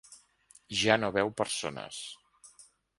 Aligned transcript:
Ja 0.79 0.97
no 1.03 1.13
veu 1.19 1.31
persones. 1.45 2.03